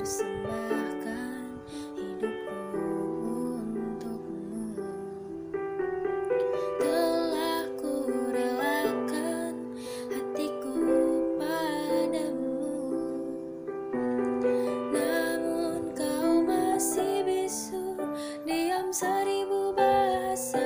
persembahkan 0.00 1.60
hidupku 1.92 2.88
untukmu. 3.68 4.72
Telah 6.80 7.68
ku 7.76 8.08
relakan 8.32 9.76
hatiku 10.08 10.80
padamu. 11.36 12.72
Namun 14.88 15.92
kau 15.92 16.48
masih 16.48 17.20
bisu 17.28 17.92
Diam 18.48 18.88
seribu 18.96 19.76
bahasa 19.76 20.64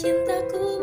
Cintaku 0.00 0.80